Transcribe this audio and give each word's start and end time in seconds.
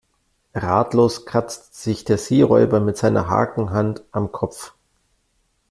Ratlos 0.55 1.27
kratzt 1.27 1.75
sich 1.75 2.03
der 2.03 2.17
Seeräuber 2.17 2.79
mit 2.79 2.97
seiner 2.97 3.27
Hakenhand 3.29 4.01
am 4.11 4.31
Kopf. 4.31 4.73